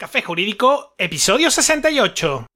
[0.00, 2.46] Café Jurídico, episodio 68.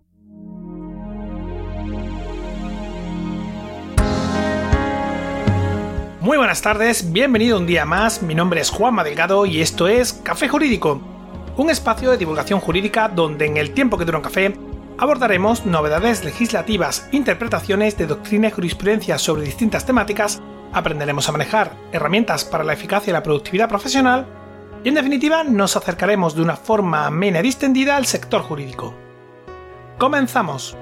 [6.20, 10.12] Muy buenas tardes, bienvenido un día más, mi nombre es Juanma Delgado y esto es
[10.12, 11.02] Café Jurídico,
[11.56, 14.54] un espacio de divulgación jurídica donde en el tiempo que dura un café
[14.96, 20.40] abordaremos novedades legislativas, interpretaciones de doctrina y jurisprudencia sobre distintas temáticas,
[20.72, 24.41] aprenderemos a manejar herramientas para la eficacia y la productividad profesional
[24.84, 28.94] y en definitiva nos acercaremos de una forma amena y distendida al sector jurídico.
[29.98, 30.76] Comenzamos.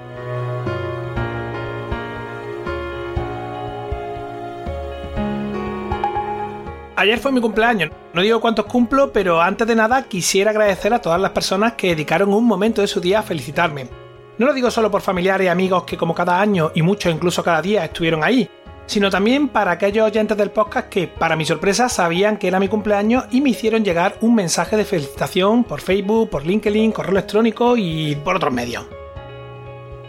[6.95, 11.01] Ayer fue mi cumpleaños, no digo cuántos cumplo, pero antes de nada quisiera agradecer a
[11.01, 13.89] todas las personas que dedicaron un momento de su día a felicitarme.
[14.37, 17.43] No lo digo solo por familiares y amigos que como cada año y muchos incluso
[17.43, 18.47] cada día estuvieron ahí,
[18.85, 22.67] sino también para aquellos oyentes del podcast que, para mi sorpresa, sabían que era mi
[22.67, 27.77] cumpleaños y me hicieron llegar un mensaje de felicitación por Facebook, por LinkedIn, correo electrónico
[27.77, 28.85] y por otros medios.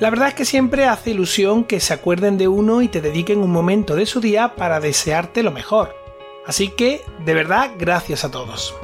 [0.00, 3.38] La verdad es que siempre hace ilusión que se acuerden de uno y te dediquen
[3.38, 5.94] un momento de su día para desearte lo mejor.
[6.44, 8.74] Así que, de verdad, gracias a todos.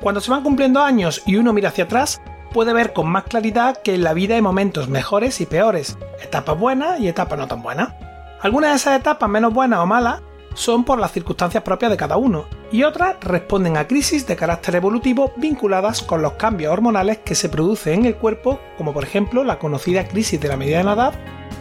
[0.00, 2.20] Cuando se van cumpliendo años y uno mira hacia atrás,
[2.56, 6.58] puede ver con más claridad que en la vida hay momentos mejores y peores, etapas
[6.58, 7.92] buenas y etapas no tan buenas.
[8.40, 10.22] Algunas de esas etapas menos buenas o malas
[10.54, 14.76] son por las circunstancias propias de cada uno, y otras responden a crisis de carácter
[14.76, 19.44] evolutivo vinculadas con los cambios hormonales que se producen en el cuerpo, como por ejemplo
[19.44, 21.12] la conocida crisis de la mediana edad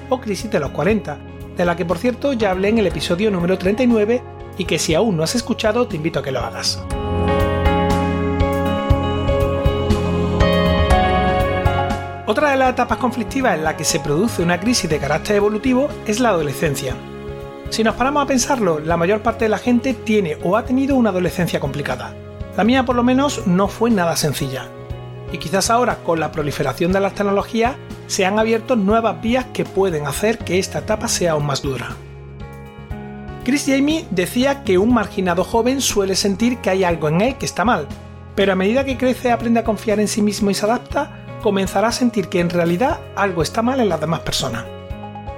[0.08, 1.18] o crisis de los 40,
[1.58, 4.23] de la que por cierto ya hablé en el episodio número 39
[4.58, 6.82] y que si aún no has escuchado te invito a que lo hagas.
[12.28, 15.90] Otra de las etapas conflictivas en la que se produce una crisis de carácter evolutivo
[16.08, 16.95] es la adolescencia.
[17.70, 20.95] Si nos paramos a pensarlo, la mayor parte de la gente tiene o ha tenido
[20.95, 22.16] una adolescencia complicada.
[22.58, 24.70] La mía por lo menos no fue nada sencilla.
[25.32, 27.76] Y quizás ahora, con la proliferación de las tecnologías,
[28.08, 31.95] se han abierto nuevas vías que pueden hacer que esta etapa sea aún más dura.
[33.44, 37.45] Chris Jamie decía que un marginado joven suele sentir que hay algo en él que
[37.45, 37.88] está mal,
[38.33, 41.89] pero a medida que crece aprende a confiar en sí mismo y se adapta, comenzará
[41.89, 44.66] a sentir que en realidad algo está mal en las demás personas.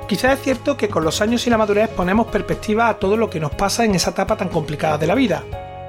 [0.07, 3.29] Quizás es cierto que con los años y la madurez ponemos perspectiva a todo lo
[3.29, 5.43] que nos pasa en esa etapa tan complicada de la vida,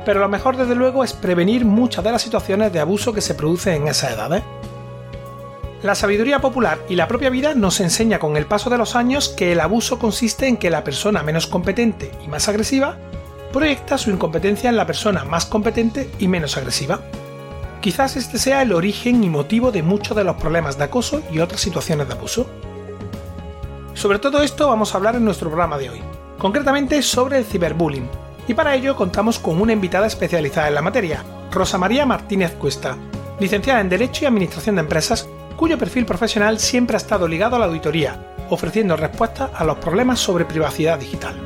[0.05, 3.37] pero lo mejor desde luego es prevenir muchas de las situaciones de abuso que se
[3.37, 4.43] producen en esas edades.
[5.85, 9.29] La sabiduría popular y la propia vida nos enseña con el paso de los años
[9.29, 12.97] que el abuso consiste en que la persona menos competente y más agresiva
[13.53, 17.03] proyecta su incompetencia en la persona más competente y menos agresiva.
[17.81, 21.39] Quizás este sea el origen y motivo de muchos de los problemas de acoso y
[21.39, 22.47] otras situaciones de abuso.
[23.95, 26.01] Sobre todo esto vamos a hablar en nuestro programa de hoy,
[26.39, 28.09] concretamente sobre el ciberbullying,
[28.49, 32.97] y para ello contamos con una invitada especializada en la materia, Rosa María Martínez Cuesta,
[33.39, 37.59] licenciada en Derecho y Administración de Empresas, cuyo perfil profesional siempre ha estado ligado a
[37.61, 41.37] la auditoría, ofreciendo respuestas a los problemas sobre privacidad digital.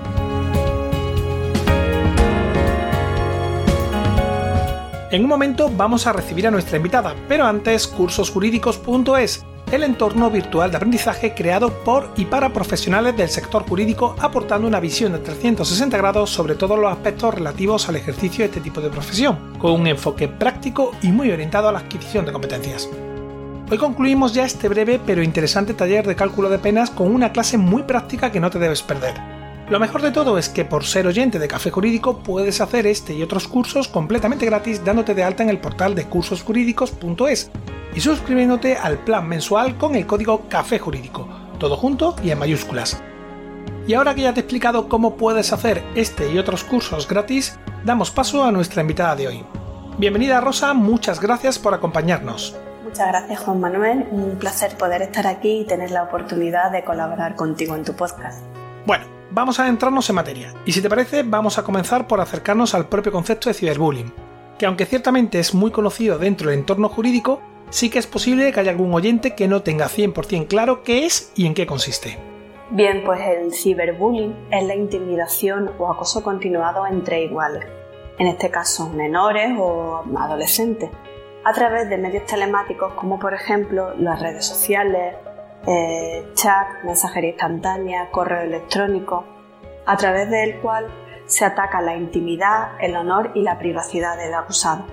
[5.13, 10.71] En un momento vamos a recibir a nuestra invitada, pero antes cursosjurídicos.es, el entorno virtual
[10.71, 15.99] de aprendizaje creado por y para profesionales del sector jurídico aportando una visión de 360
[15.99, 19.87] grados sobre todos los aspectos relativos al ejercicio de este tipo de profesión, con un
[19.87, 22.89] enfoque práctico y muy orientado a la adquisición de competencias.
[23.71, 27.59] Hoy concluimos ya este breve pero interesante taller de cálculo de penas con una clase
[27.59, 29.32] muy práctica que no te debes perder.
[29.73, 33.15] Lo mejor de todo es que por ser oyente de Café Jurídico puedes hacer este
[33.15, 37.51] y otros cursos completamente gratis dándote de alta en el portal de cursosjurídicos.es
[37.95, 41.27] y suscribiéndote al plan mensual con el código Café Jurídico,
[41.59, 43.03] todo junto y en mayúsculas.
[43.87, 47.59] Y ahora que ya te he explicado cómo puedes hacer este y otros cursos gratis,
[47.83, 49.43] damos paso a nuestra invitada de hoy.
[49.97, 52.55] Bienvenida Rosa, muchas gracias por acompañarnos.
[52.85, 57.37] Muchas gracias Juan Manuel, un placer poder estar aquí y tener la oportunidad de colaborar
[57.37, 58.45] contigo en tu podcast.
[58.85, 60.55] Bueno, vamos a entrarnos en materia.
[60.65, 64.13] Y si te parece, vamos a comenzar por acercarnos al propio concepto de ciberbullying,
[64.59, 67.41] que aunque ciertamente es muy conocido dentro del entorno jurídico,
[67.71, 71.33] sí que es posible que haya algún oyente que no tenga 100% claro qué es
[71.35, 72.19] y en qué consiste.
[72.71, 77.65] Bien, pues el ciberbullying es la intimidación o acoso continuado entre iguales,
[78.19, 80.91] en este caso menores o adolescentes,
[81.45, 85.17] a través de medios telemáticos como por ejemplo las redes sociales,
[85.67, 89.25] eh, chat, mensajería instantánea, correo electrónico,
[89.87, 90.87] a través del cual
[91.27, 94.85] se ataca la intimidad, el honor y la privacidad del acusado.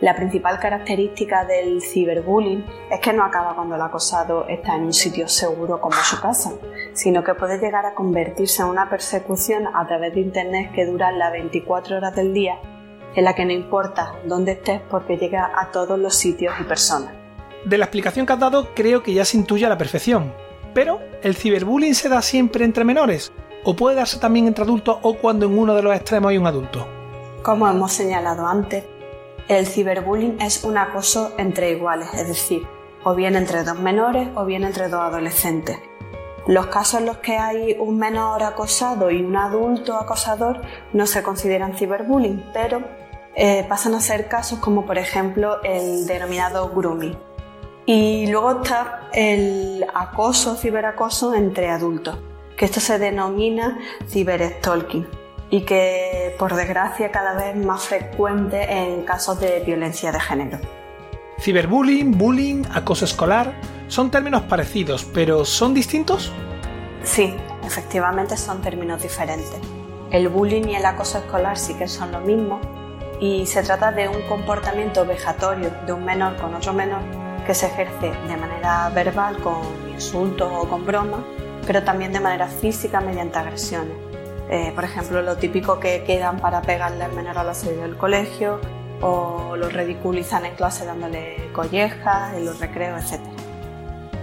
[0.00, 4.92] La principal característica del ciberbullying es que no acaba cuando el acosado está en un
[4.92, 6.52] sitio seguro como su casa,
[6.92, 11.12] sino que puede llegar a convertirse en una persecución a través de Internet que dura
[11.12, 12.58] las 24 horas del día,
[13.14, 17.25] en la que no importa dónde estés porque llega a todos los sitios y personas.
[17.66, 20.32] De la explicación que has dado creo que ya se intuye a la perfección,
[20.72, 23.32] pero ¿el ciberbullying se da siempre entre menores?
[23.64, 26.46] ¿O puede darse también entre adultos o cuando en uno de los extremos hay un
[26.46, 26.86] adulto?
[27.42, 28.84] Como hemos señalado antes,
[29.48, 32.62] el ciberbullying es un acoso entre iguales, es decir,
[33.02, 35.76] o bien entre dos menores o bien entre dos adolescentes.
[36.46, 40.62] Los casos en los que hay un menor acosado y un adulto acosador
[40.92, 42.84] no se consideran ciberbullying, pero
[43.34, 47.18] eh, pasan a ser casos como por ejemplo el denominado grooming.
[47.88, 52.18] Y luego está el acoso, ciberacoso entre adultos,
[52.56, 53.78] que esto se denomina
[54.08, 55.06] ciberstalking
[55.50, 60.58] y que por desgracia cada vez más frecuente en casos de violencia de género.
[61.38, 63.54] Ciberbullying, bullying, acoso escolar
[63.86, 66.32] son términos parecidos, pero ¿son distintos?
[67.04, 69.60] Sí, efectivamente son términos diferentes.
[70.10, 72.60] El bullying y el acoso escolar sí que son lo mismo
[73.20, 77.66] y se trata de un comportamiento vejatorio de un menor con otro menor que se
[77.66, 81.20] ejerce de manera verbal con insultos o con bromas,
[81.66, 83.96] pero también de manera física mediante agresiones.
[84.50, 87.96] Eh, por ejemplo, lo típico que quedan para pegarle al menor a la salida del
[87.96, 88.60] colegio
[89.00, 93.20] o lo ridiculizan en clase dándole collejas, en los recreos, etc.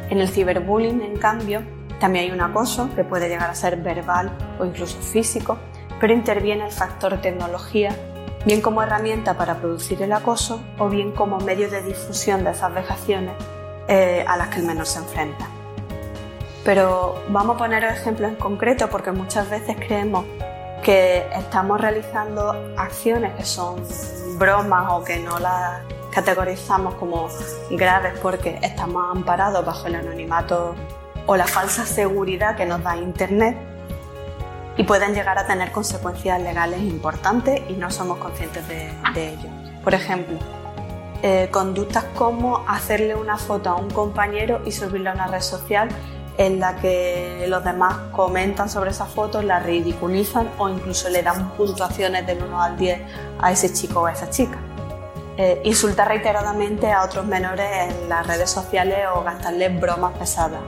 [0.10, 1.62] En el ciberbullying, en cambio,
[2.00, 5.58] también hay un acoso que puede llegar a ser verbal o incluso físico,
[6.00, 7.96] pero interviene el factor tecnología
[8.46, 12.74] bien como herramienta para producir el acoso o bien como medio de difusión de esas
[12.74, 13.34] vejaciones
[13.88, 15.48] eh, a las que el menor se enfrenta.
[16.64, 20.26] Pero vamos a poner ejemplos en concreto porque muchas veces creemos
[20.82, 23.82] que estamos realizando acciones que son
[24.38, 25.82] bromas o que no las
[26.12, 27.28] categorizamos como
[27.72, 30.76] graves porque estamos amparados bajo el anonimato
[31.26, 33.58] o la falsa seguridad que nos da Internet
[34.78, 39.50] y pueden llegar a tener consecuencias legales importantes y no somos conscientes de, ello.
[39.84, 40.38] Por ejemplo,
[41.22, 45.90] eh, conductas como hacerle una foto a un compañero y subirla a una red social
[46.38, 51.52] en la que los demás comentan sobre esa foto, la ridiculizan o incluso le dan
[51.52, 53.02] puntuaciones del 1 al 10
[53.40, 54.58] a ese chico o a esa chica.
[55.38, 60.62] Eh, insultar reiteradamente a otros menores en las redes sociales o gastarles bromas pesadas.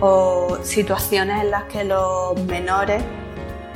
[0.00, 3.02] O situaciones en las que los menores,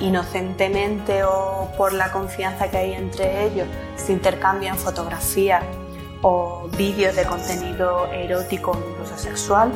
[0.00, 3.66] inocentemente o por la confianza que hay entre ellos,
[3.96, 5.62] se intercambian fotografías
[6.22, 9.72] o vídeos de contenido erótico o incluso sexual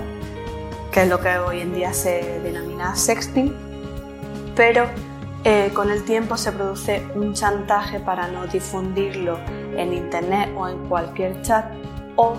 [0.91, 3.55] que es lo que hoy en día se denomina sexting,
[4.57, 4.87] pero
[5.45, 9.39] eh, con el tiempo se produce un chantaje para no difundirlo
[9.77, 11.67] en internet o en cualquier chat
[12.17, 12.35] o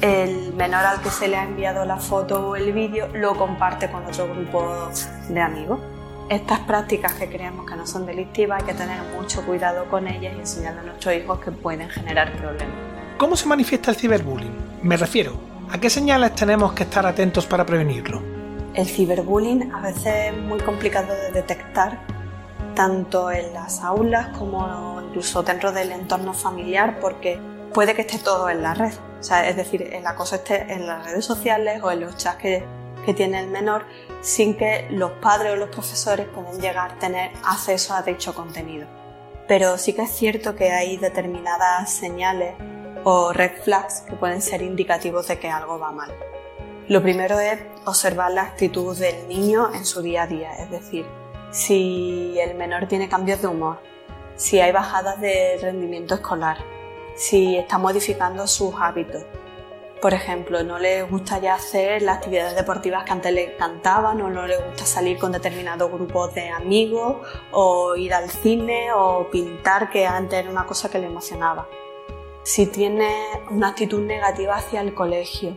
[0.00, 3.88] el menor al que se le ha enviado la foto o el vídeo lo comparte
[3.90, 4.90] con otro grupo
[5.28, 5.78] de amigos.
[6.28, 10.34] Estas prácticas que creemos que no son delictivas hay que tener mucho cuidado con ellas
[10.36, 12.74] y enseñarle a nuestros hijos que pueden generar problemas.
[13.18, 14.56] ¿Cómo se manifiesta el ciberbullying?
[14.82, 18.20] Me refiero, ¿A qué señales tenemos que estar atentos para prevenirlo?
[18.74, 21.98] El ciberbullying a veces es muy complicado de detectar,
[22.74, 27.40] tanto en las aulas como incluso dentro del entorno familiar, porque
[27.72, 28.92] puede que esté todo en la red.
[29.46, 32.66] es decir, el acoso esté en las redes sociales o en los chats que,
[33.04, 33.84] que tiene el menor,
[34.20, 38.86] sin que los padres o los profesores puedan llegar a tener acceso a dicho contenido.
[39.48, 42.54] Pero sí que es cierto que hay determinadas señales
[43.04, 46.12] o red flags que pueden ser indicativos de que algo va mal.
[46.88, 51.06] Lo primero es observar la actitud del niño en su día a día, es decir,
[51.50, 53.78] si el menor tiene cambios de humor,
[54.36, 56.58] si hay bajadas de rendimiento escolar,
[57.14, 59.24] si está modificando sus hábitos.
[60.02, 64.28] Por ejemplo, no le gusta ya hacer las actividades deportivas que antes le encantaban, o
[64.28, 69.88] no le gusta salir con determinados grupos de amigos, o ir al cine, o pintar,
[69.90, 71.66] que antes era una cosa que le emocionaba
[72.42, 73.14] si tiene
[73.50, 75.56] una actitud negativa hacia el colegio.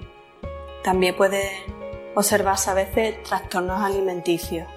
[0.84, 1.50] También puede
[2.14, 4.68] observarse a veces trastornos alimenticios,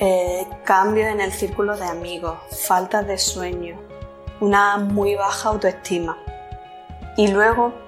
[0.00, 3.78] eh, cambios en el círculo de amigos, falta de sueño,
[4.40, 6.18] una muy baja autoestima.
[7.16, 7.83] Y luego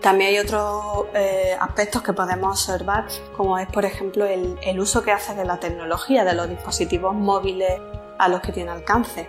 [0.00, 5.12] también hay otros eh, aspectos que podemos observar, como es por ejemplo el, uso que
[5.12, 7.80] hace de la tecnología, de los dispositivos móviles
[8.18, 9.28] a los que tiene alcance.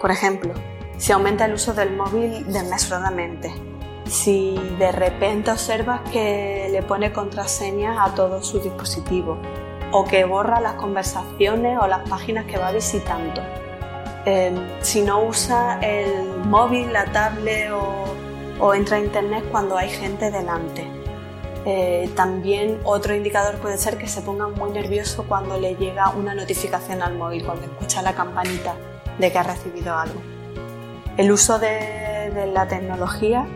[0.00, 0.54] Por ejemplo,
[0.96, 3.52] si aumenta el uso del móvil desmesuradamente,
[4.06, 9.38] si de repente observas que le pone contraseñas a todos sus dispositivos
[9.92, 13.42] o que borra las conversaciones o las páginas que va visitando.
[14.24, 18.17] Em, si no usa el móvil, la tablet o
[18.58, 20.86] o entra a internet cuando hay gente delante.
[21.64, 26.34] Eh, también otro indicador puede ser que se ponga muy nervioso cuando le llega una
[26.34, 28.74] notificación al móvil, cuando escucha la campanita
[29.18, 30.20] de que ha recibido algo.
[31.16, 33.46] El uso de, la tecnología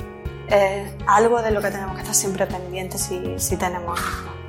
[0.48, 4.00] es algo de lo que tenemos que estar siempre pendientes si, si tenemos.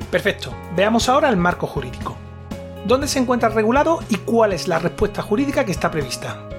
[0.09, 0.53] Perfecto.
[0.75, 2.15] Veamos ahora el marco jurídico.
[2.85, 6.49] ¿Dónde se encuentra regulado y cuál es la respuesta jurídica que está prevista?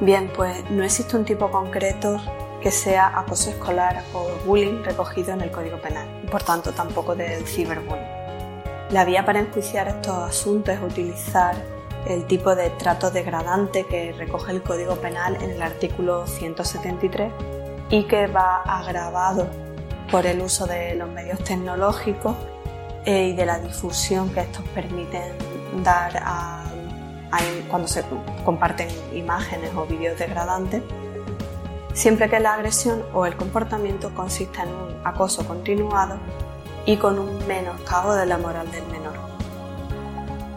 [0.00, 2.20] Bien, pues no existe un tipo concreto
[2.62, 7.14] que sea acoso escolar o bullying recogido en el Código Penal y por tanto tampoco
[7.14, 8.22] del ciberbullying.
[8.90, 11.56] La vía para enjuiciar estos asuntos es utilizar
[12.06, 17.32] el tipo de trato degradante que recoge el Código Penal en el artículo 173
[17.90, 19.48] y que va agravado
[20.10, 22.36] por el uso de los medios tecnológicos
[23.04, 25.32] eh, y de la difusión que estos permiten
[25.82, 26.22] dar
[27.68, 28.04] cuando se
[28.44, 30.82] comparten imágenes o vídeos degradantes,
[31.92, 36.16] siempre que la agresión o el comportamiento consista en un acoso continuado
[36.86, 39.14] y con un menoscabo de la moral del menor.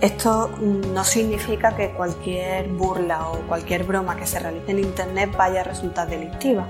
[0.01, 5.61] Esto no significa que cualquier burla o cualquier broma que se realice en Internet vaya
[5.61, 6.67] a resultar delictiva,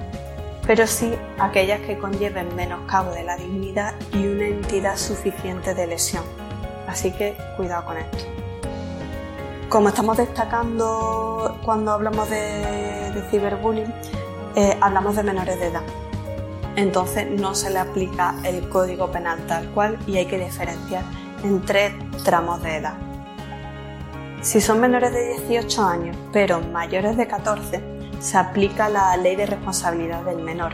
[0.66, 6.24] pero sí aquellas que conlleven menoscabo de la dignidad y una entidad suficiente de lesión.
[6.88, 8.26] Así que cuidado con esto.
[9.70, 13.92] Como estamos destacando cuando hablamos de, ciberbullying,
[14.56, 15.84] eh, hablamos de menores de edad.
[16.76, 21.04] Entonces no se le aplica el código penal tal cual y hay que diferenciar
[21.44, 22.96] entre tramos de edad.
[24.42, 27.84] Si son menores de 18 años pero mayores de 14,
[28.20, 30.74] se aplica la ley de responsabilidad del menor,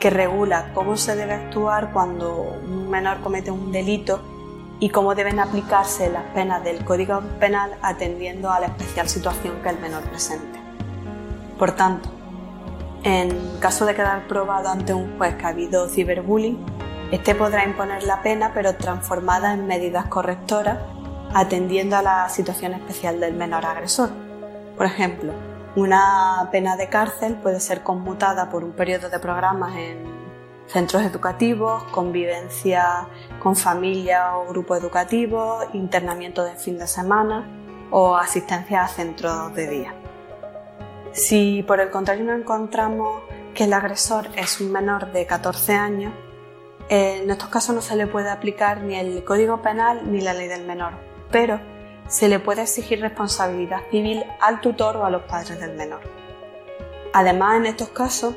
[0.00, 4.20] que regula cómo se debe actuar cuando un menor comete un delito
[4.80, 9.68] y cómo deben aplicarse las penas del Código Penal atendiendo a la especial situación que
[9.68, 10.58] el menor presente.
[11.56, 12.10] Por tanto,
[13.04, 16.64] en caso de quedar probado ante un juez que ha habido ciberbullying,
[17.10, 20.78] este podrá imponer la pena pero transformada en medidas correctoras
[21.34, 24.10] atendiendo a la situación especial del menor agresor.
[24.76, 25.32] Por ejemplo,
[25.76, 30.12] una pena de cárcel puede ser conmutada por un periodo de programas en
[30.66, 33.08] centros educativos, convivencia
[33.42, 37.46] con familia o grupo educativo, internamiento de fin de semana
[37.90, 40.01] o asistencia a centros de día.
[41.12, 43.22] Si por el contrario no encontramos
[43.54, 46.14] que el agresor es un menor de 14 años,
[46.88, 50.48] en estos casos no se le puede aplicar ni el Código Penal ni la ley
[50.48, 50.92] del menor,
[51.30, 51.60] pero
[52.08, 56.00] se le puede exigir responsabilidad civil al tutor o a los padres del menor.
[57.12, 58.34] Además, en estos casos,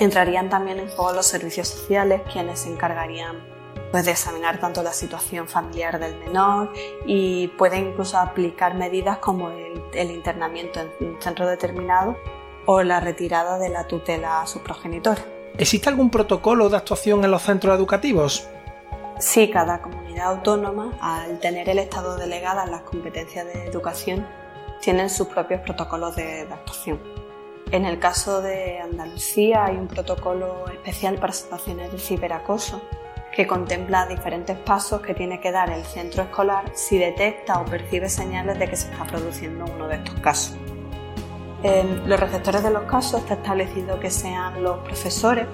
[0.00, 3.36] Entrarían también en juego los servicios sociales, quienes se encargarían
[3.90, 6.72] pues, de examinar tanto la situación familiar del menor
[7.06, 12.16] y pueden incluso aplicar medidas como el, internamiento en un centro determinado
[12.66, 15.18] o la retirada de la tutela a su progenitor.
[15.56, 18.46] ¿Existe algún protocolo de actuación en los centros educativos?
[19.18, 24.26] Sí, cada comunidad autónoma, al tener el Estado delegada en las competencias de educación,
[24.80, 27.00] tienen sus propios protocolos de actuación.
[27.70, 32.80] En el caso de Andalucía hay un protocolo especial para situaciones de ciberacoso
[33.38, 38.08] que contempla diferentes pasos que tiene que dar el centro escolar si detecta o percibe
[38.08, 40.56] señales de que se está produciendo uno de estos casos.
[41.62, 45.46] En los receptores de los casos está establecido que sean los profesores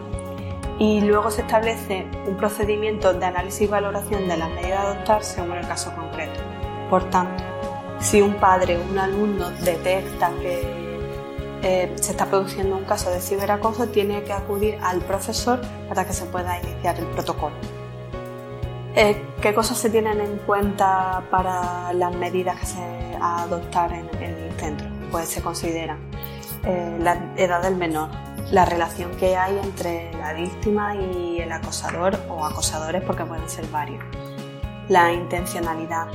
[0.79, 5.23] y luego se establece un procedimiento de análisis y valoración de las medidas a adoptar
[5.23, 6.41] según el caso concreto.
[6.89, 7.45] Por tanto,
[8.01, 10.85] si un padre o un alumno detecta que
[11.63, 16.15] eh, se está produciendo un caso de ciberacoso, tiene que acudir al profesor para que
[16.15, 17.74] se pueda iniciar el protocolo.
[18.97, 24.53] Eh, ¿Qué cosas se tienen en cuenta para las medidas que se adoptar en, el
[24.53, 24.87] centro?
[25.11, 25.99] Pues se considera
[26.65, 28.09] eh, la edad del menor,
[28.53, 33.67] la relación que hay entre la víctima y el acosador o acosadores porque pueden ser
[33.67, 34.03] varios,
[34.89, 36.07] la intencionalidad,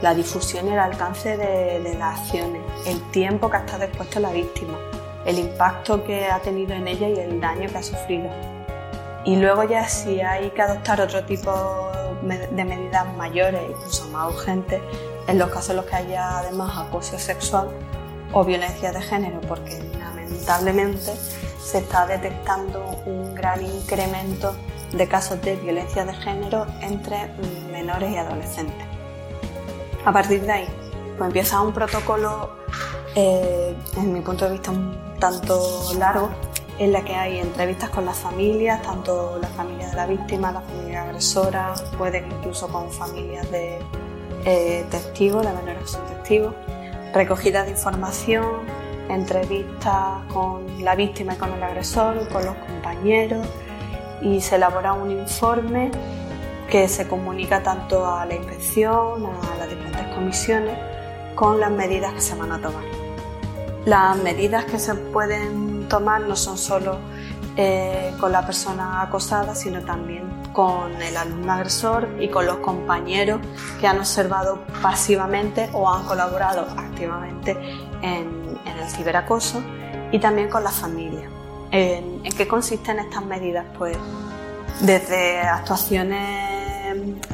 [0.00, 4.32] la difusión y el alcance de, las acciones, el tiempo que ha estado expuesto la
[4.32, 4.78] víctima,
[5.26, 8.30] el impacto que ha tenido en ella y el daño que ha sufrido.
[9.24, 11.90] Y luego ya si hay que adoptar otro tipo
[12.22, 14.82] de medidas mayores, incluso más urgentes,
[15.26, 17.68] en los casos en los que haya además acoso sexual
[18.32, 21.12] o violencia de género, porque lamentablemente
[21.62, 24.54] se está detectando un gran incremento
[24.92, 27.28] de casos de violencia de género entre
[27.72, 28.86] menores y adolescentes.
[30.04, 30.68] A partir de ahí,
[31.16, 32.50] pues empieza un protocolo,
[33.14, 36.30] eh, en mi punto de vista, un tanto largo,
[36.78, 40.60] en la que hay entrevistas con las familias, tanto la familia de la víctima, la
[40.60, 43.78] familia agresora, pueden incluso con familias de
[44.44, 46.54] eh, testigos, de menores que son testigos,
[47.12, 48.62] recogida de información,
[49.08, 53.46] entrevistas con la víctima y con el agresor, con los compañeros
[54.22, 55.90] y se elabora un informe
[56.70, 60.76] que se comunica tanto a la inspección, a las diferentes comisiones,
[61.34, 62.84] con las medidas que se van a tomar.
[63.84, 66.98] Las medidas que se pueden tomar no son solo
[67.56, 73.40] eh, con la persona acosada, sino también con el alumno agresor y con los compañeros
[73.80, 77.56] que han observado pasivamente o han colaborado activamente
[78.02, 79.62] en, el ciberacoso
[80.10, 81.28] y también con la familia.
[81.70, 83.64] ¿En, ¿En qué consisten estas medidas?
[83.78, 83.96] Pues
[84.80, 86.54] desde actuaciones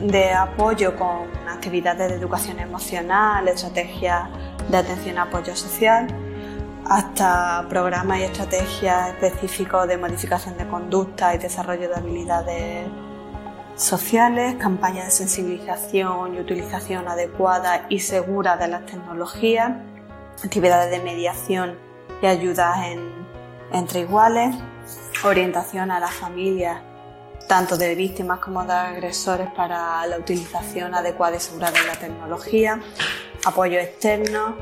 [0.00, 4.28] de apoyo con actividades de educación emocional, estrategias
[4.68, 6.06] de atención a apoyo social,
[6.90, 12.88] hasta programas y estrategias específicos de modificación de conducta y desarrollo de habilidades
[13.76, 19.70] sociales, campañas de sensibilización y utilización adecuada y segura de las tecnologías,
[20.42, 21.78] actividades de mediación
[22.20, 22.78] y ayudas
[23.72, 24.56] entre iguales,
[25.22, 26.82] orientación a las familias,
[27.46, 32.80] tanto de víctimas como de agresores para la utilización adecuada y segura de la tecnología,
[33.44, 34.56] apoyo externo,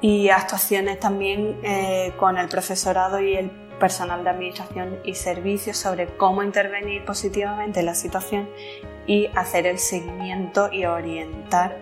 [0.00, 6.06] y actuaciones también eh, con el profesorado y el personal de administración y servicios sobre
[6.16, 8.48] cómo intervenir positivamente en la situación
[9.06, 11.78] y hacer el seguimiento y orientar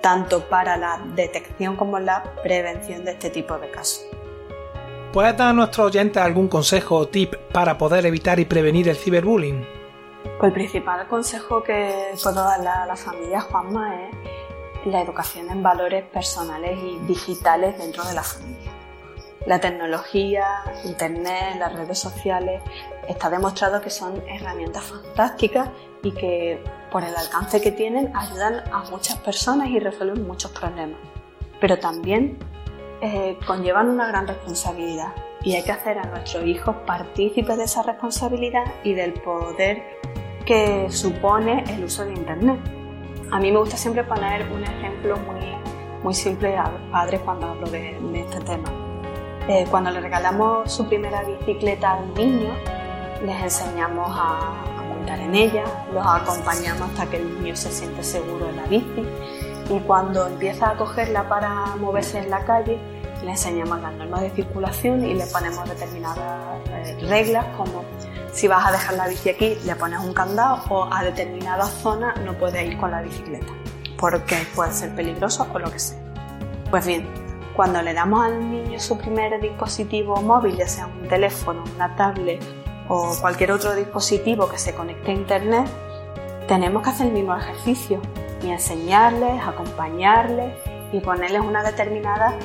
[0.00, 4.06] tanto para la detección como la prevención de este tipo de casos.
[5.12, 8.96] ¿Puedes dar a nuestros oyentes algún consejo o tip para poder evitar y prevenir el
[8.96, 9.66] ciberbullying?
[10.38, 14.16] Pues el principal consejo que puedo darle a la familia Juanma es
[14.86, 18.72] la educación en valores personales y digitales dentro de la familia.
[19.46, 20.44] La tecnología,
[20.84, 22.62] Internet, las redes sociales,
[23.08, 25.68] está demostrado que son herramientas fantásticas
[26.02, 30.98] y que por el alcance que tienen ayudan a muchas personas y resuelven muchos problemas.
[31.60, 32.38] Pero también
[33.00, 35.12] eh, conllevan una gran responsabilidad
[35.42, 39.82] y hay que hacer a nuestros hijos partícipes de esa responsabilidad y del poder
[40.44, 42.85] que supone el uso de Internet.
[43.30, 45.56] A mí me gusta siempre poner un ejemplo muy,
[46.02, 48.70] muy simple a los padres cuando hablo de, este tema.
[49.48, 52.50] Eh, cuando le regalamos su primera bicicleta a un niño,
[53.24, 58.48] les enseñamos a, montar en ella, los acompañamos hasta que el niño se siente seguro
[58.48, 59.04] en la bici
[59.68, 62.78] y cuando empieza a cogerla para moverse en la calle,
[63.24, 67.84] le enseñamos las normas de circulación y le ponemos determinadas eh, reglas como
[68.32, 72.14] si vas a dejar la bici aquí, le pones un candado o a determinada zona
[72.24, 73.52] no puedes ir con la bicicleta
[73.98, 75.98] porque puede ser peligroso o lo que sea.
[76.70, 77.08] Pues bien,
[77.54, 82.42] cuando le damos al niño su primer dispositivo móvil, ya sea un teléfono, una tablet
[82.88, 85.66] o cualquier otro dispositivo que se conecte a internet,
[86.46, 88.00] tenemos que hacer el mismo ejercicio
[88.42, 90.52] y enseñarles, acompañarles
[90.92, 92.36] y ponerles una determinada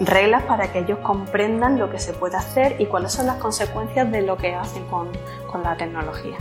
[0.00, 4.10] reglas para que ellos comprendan lo que se puede hacer y cuáles son las consecuencias
[4.10, 5.08] de lo que hacen con,
[5.62, 6.36] la tecnología.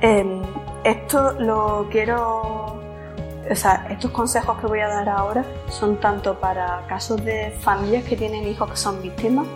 [0.00, 0.42] Em,
[0.84, 2.80] esto lo quiero,
[3.50, 8.04] o sea, estos consejos que voy a dar ahora son tanto para casos de familias
[8.04, 9.48] que tienen hijos que son víctimas,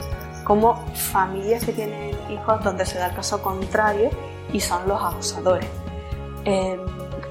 [0.42, 4.10] como familias que tienen hijos donde se da el caso contrario
[4.52, 5.68] y son los abusadores.
[6.44, 6.80] Em,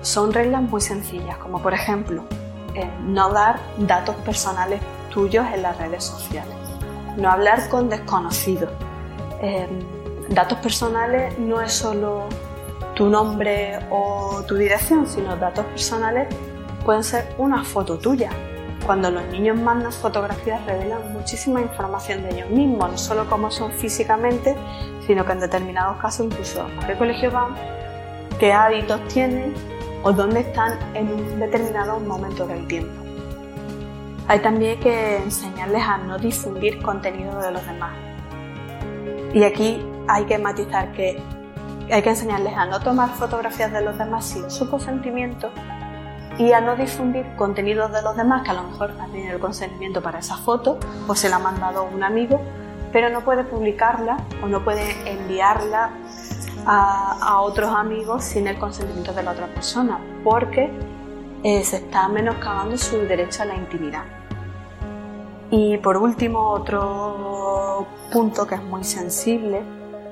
[0.01, 2.23] son reglas muy sencillas, como por ejemplo,
[2.75, 4.79] em, no dar datos personales
[5.11, 6.55] tuyos en las redes sociales.
[7.17, 8.69] No hablar con desconocidos.
[9.41, 9.79] Em,
[10.29, 12.27] datos personales no es solo
[12.95, 16.27] tu nombre o tu dirección, sino datos personales
[16.83, 18.29] pueden ser una foto tuya.
[18.85, 23.71] Cuando los niños mandan fotografías revelan muchísima información de ellos mismos, no solo cómo son
[23.71, 24.55] físicamente,
[25.05, 27.55] sino que en determinados casos incluso a qué colegio van,
[28.39, 29.53] qué hábitos tienen
[30.03, 33.00] o dónde están en un determinado momento del tiempo.
[34.31, 37.91] Hay también que enseñarles a no difundir contenido de los demás.
[39.33, 41.21] Y aquí hay que matizar que
[41.91, 45.51] hay que enseñarles a no tomar fotografías de los demás sin su consentimiento
[46.37, 49.41] y a no difundir contenido de los demás que a lo mejor han tenido el
[49.41, 52.39] consentimiento para esa foto o se la ha mandado un amigo,
[52.93, 55.89] pero no puede publicarla o no puede enviarla
[56.65, 60.71] a, a otros amigos sin el consentimiento de la otra persona, porque
[61.43, 64.20] eh, se está menoscabando su derecho a la intimidad.
[65.51, 69.61] Y por último, otro punto que es muy sensible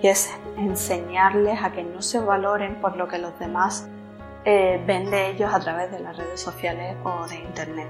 [0.02, 3.89] y es enseñarles a que no se valoren por lo que los demás
[4.43, 7.88] eh, ven de ellos a través de las redes sociales o de internet.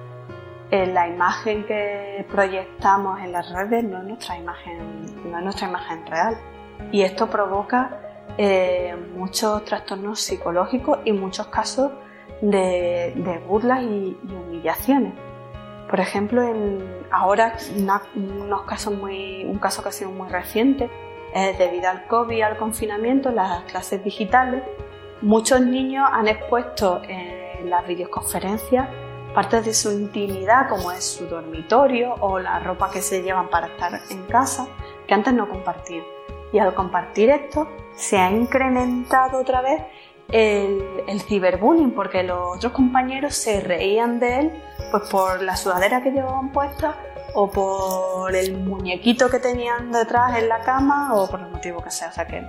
[0.70, 5.70] Eh, la imagen que proyectamos en las redes no es nuestra imagen, no es nuestra
[5.70, 6.38] imagen real.
[6.92, 8.00] Y esto provoca
[9.16, 11.92] muchos trastornos psicológicos y muchos casos
[12.42, 15.14] de, burlas y, humillaciones.
[15.90, 16.44] Por ejemplo,
[17.12, 17.58] ahora
[18.16, 20.90] unos casos muy, un caso que ha sido muy reciente
[21.34, 24.64] es debido al COVID, al confinamiento, las clases digitales,
[25.22, 28.88] muchos niños han expuesto en las videoconferencias
[29.34, 33.68] partes de su intimidad, como es su dormitorio o la ropa que se llevan para
[33.68, 34.68] estar en casa,
[35.08, 36.04] que antes no compartían.
[36.52, 39.84] Y al compartir esto, se ha incrementado otra vez
[40.32, 46.12] el, ciberbullying, porque los otros compañeros se reían de él pues por la sudadera que
[46.12, 46.96] llevaban puesta
[47.34, 51.92] o por el muñequito que tenían detrás en la cama o por el motivo que
[51.92, 52.10] sea.
[52.10, 52.44] O sea que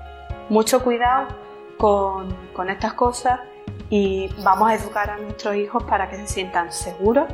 [0.49, 1.29] mucho cuidado
[1.77, 3.41] con, con estas cosas
[3.91, 7.27] y vamos a educar a nuestros hijos para que se sientan seguros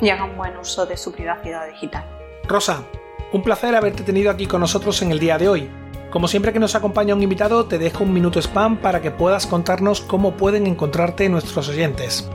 [0.00, 2.04] y hagan buen uso de su privacidad digital.
[2.46, 2.84] Rosa,
[3.32, 5.83] un placer haberte tenido aquí con nosotros en el día de hoy.
[6.14, 9.48] Como siempre que nos acompaña un invitado, te dejo un minuto spam para que puedas
[9.48, 12.30] contarnos cómo pueden encontrarte nuestros oyentes.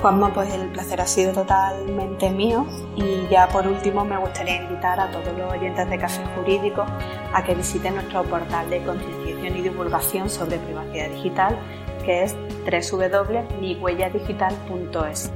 [0.00, 4.98] Juanma, pues el placer ha sido totalmente mío y ya por último me gustaría invitar
[4.98, 6.86] a todos los oyentes de Café Jurídico
[7.34, 11.58] a que visiten nuestro portal de concienciación y divulgación sobre privacidad digital
[12.06, 15.30] que es www.mihuelladigital.es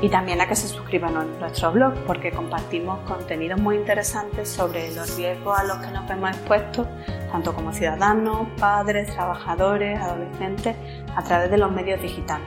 [0.00, 4.94] y también a que se suscriban a nuestro blog porque compartimos contenidos muy interesantes sobre
[4.94, 6.86] los riesgos a los que nos vemos expuestos,
[7.30, 10.76] tanto como ciudadanos, padres, trabajadores, adolescentes,
[11.14, 12.46] a través de los medios digitales.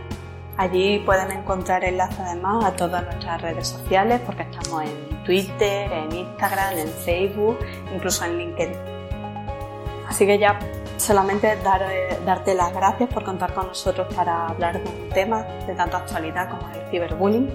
[0.57, 6.11] Allí pueden encontrar enlaces además a todas nuestras redes sociales porque estamos en Twitter, en
[6.11, 7.57] Instagram, en Facebook,
[7.93, 8.77] incluso en LinkedIn.
[10.07, 10.59] Así que ya
[10.97, 15.73] solamente eh, darte las gracias por contar con nosotros para hablar de un tema de
[15.73, 17.49] tanta actualidad como el ciberbullying.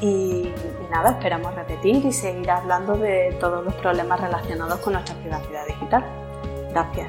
[0.00, 0.52] Y, y,
[0.90, 6.04] nada, esperamos repetir y seguir hablando de todos los problemas relacionados con nuestra privacidad digital.
[6.74, 7.08] Gracias.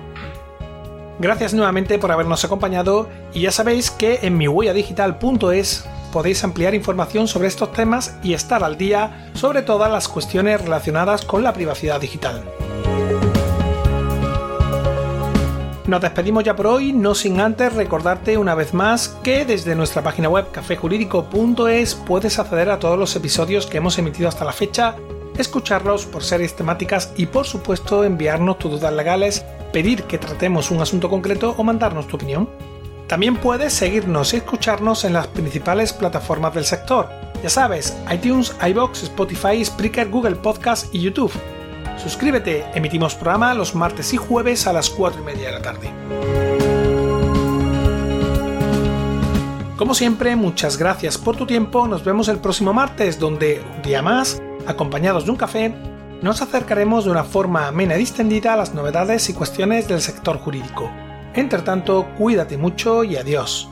[1.19, 7.27] Gracias nuevamente por habernos acompañado y ya sabéis que en mi digital.es podéis ampliar información
[7.27, 11.99] sobre estos temas y estar al día sobre todas las cuestiones relacionadas con la privacidad
[11.99, 12.43] digital.
[15.87, 20.01] Nos despedimos ya por hoy, no sin antes recordarte una vez más que desde nuestra
[20.01, 24.95] página web cafejurídico.es puedes acceder a todos los episodios que hemos emitido hasta la fecha,
[25.37, 29.45] escucharlos por series temáticas y por supuesto enviarnos tus dudas legales,
[29.75, 32.49] pedir que tratemos un asunto concreto o mandarnos tu opinión.
[33.09, 37.09] También puedes seguirnos y escucharnos en las principales plataformas del sector.
[37.43, 41.33] Ya sabes, iTunes, iBox, Spotify, Spreaker, Google Podcast y YouTube.
[41.97, 45.91] Suscríbete, emitimos programa los martes y jueves a las 4 y media de la tarde.
[49.75, 54.01] Como siempre, muchas gracias por tu tiempo, nos vemos el próximo martes donde, un día
[54.01, 55.75] más, acompañados de un café,
[56.21, 60.37] nos acercaremos de una forma amena y distendida a las novedades y cuestiones del sector
[60.37, 60.89] jurídico.
[61.33, 63.69] Entre tanto, cuídate mucho y adiós.